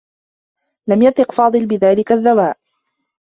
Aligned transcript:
لم 0.87 1.01
يثق 1.01 1.31
فاضل 1.31 1.65
بذلك 1.65 2.11
الدّواء. 2.11 2.57